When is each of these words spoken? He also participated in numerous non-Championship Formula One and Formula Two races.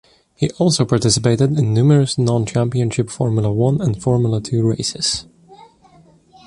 He 0.33 0.49
also 0.57 0.83
participated 0.83 1.59
in 1.59 1.75
numerous 1.75 2.17
non-Championship 2.17 3.11
Formula 3.11 3.53
One 3.53 3.79
and 3.79 4.01
Formula 4.01 4.41
Two 4.41 4.67
races. 4.67 5.27